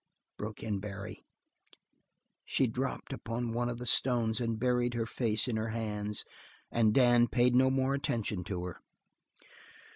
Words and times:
broke 0.35 0.63
in 0.63 0.79
Barry. 0.79 1.23
She 2.43 2.65
dropped 2.65 3.13
upon 3.13 3.53
one 3.53 3.69
of 3.69 3.77
the 3.77 3.85
stones 3.85 4.41
and 4.41 4.59
buried 4.59 4.95
her 4.95 5.05
face 5.05 5.47
in 5.47 5.57
her 5.57 5.67
hands 5.69 6.23
and 6.71 6.91
Dan 6.91 7.27
paid 7.27 7.53
no 7.53 7.69
more 7.69 7.93
attention 7.93 8.43
to 8.45 8.63
her. 8.63 8.77